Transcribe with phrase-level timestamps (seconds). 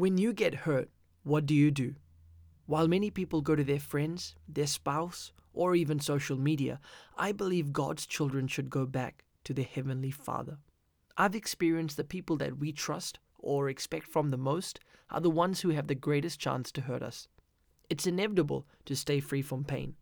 [0.00, 0.88] When you get hurt,
[1.24, 1.94] what do you do?
[2.64, 6.80] While many people go to their friends, their spouse, or even social media,
[7.18, 10.56] I believe God's children should go back to their Heavenly Father.
[11.18, 15.60] I've experienced the people that we trust or expect from the most are the ones
[15.60, 17.28] who have the greatest chance to hurt us.
[17.90, 19.96] It's inevitable to stay free from pain.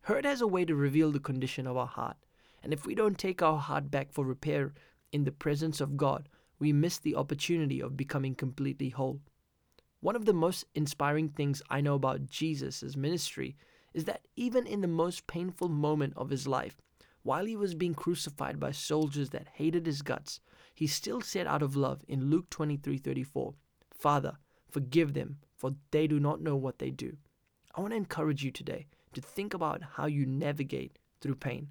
[0.00, 2.16] Hurt has a way to reveal the condition of our heart,
[2.62, 4.72] and if we don't take our heart back for repair
[5.12, 6.26] in the presence of God,
[6.58, 9.20] we miss the opportunity of becoming completely whole.
[10.00, 13.56] One of the most inspiring things I know about Jesus' ministry
[13.94, 16.80] is that even in the most painful moment of his life,
[17.22, 20.40] while he was being crucified by soldiers that hated his guts,
[20.74, 23.54] he still said out of love in Luke 23:34,
[23.90, 24.36] "Father,
[24.68, 27.16] forgive them, for they do not know what they do."
[27.74, 31.70] I want to encourage you today to think about how you navigate through pain.